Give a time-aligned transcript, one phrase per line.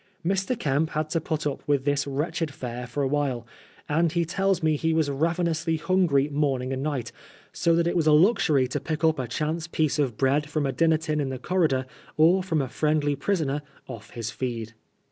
[0.25, 0.57] Mr.
[0.57, 3.45] Kemp had to put up with this wretched fare for awhile,
[3.87, 7.11] and he tells me he was ravenously hungry morning and night,
[7.53, 10.65] so that it was a luxury to pick up a chance piece of bread from
[10.65, 11.85] a dinner tin in die corridor
[12.17, 14.73] or from a friendly prisoner" off his feed."